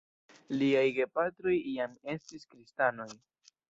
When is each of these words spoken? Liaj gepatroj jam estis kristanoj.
Liaj 0.61 0.85
gepatroj 0.95 1.55
jam 1.77 1.97
estis 2.17 2.53
kristanoj. 2.53 3.13